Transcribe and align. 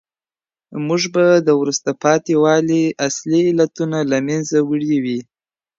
موږ 0.87 1.01
به 1.13 1.25
د 1.47 1.49
وروسته 1.59 1.89
پاته 2.01 2.33
والي 2.43 2.83
اصلي 3.07 3.41
علتونه 3.49 3.97
له 4.11 4.17
منځه 4.27 4.57
وړي 4.69 4.95
وي. 5.03 5.19